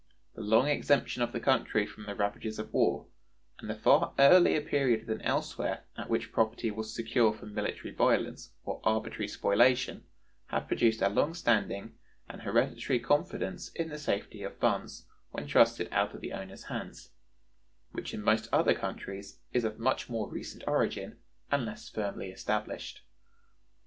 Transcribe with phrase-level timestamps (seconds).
[0.33, 3.05] The long exemption of the country from the ravages of war
[3.59, 8.49] and the far earlier period than elsewhere at which property was secure from military violence
[8.65, 10.05] or arbitrary spoliation
[10.47, 15.87] have produced a long standing and hereditary confidence in the safety of funds when trusted
[15.91, 17.11] out of the owner's hands,
[17.91, 21.19] which in most other countries is of much more recent origin,
[21.51, 23.01] and less firmly established.